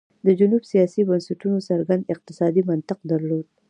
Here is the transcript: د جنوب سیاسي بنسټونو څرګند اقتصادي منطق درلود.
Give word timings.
د 0.25 0.27
جنوب 0.39 0.63
سیاسي 0.71 1.01
بنسټونو 1.09 1.57
څرګند 1.69 2.09
اقتصادي 2.13 2.61
منطق 2.69 2.99
درلود. 3.11 3.45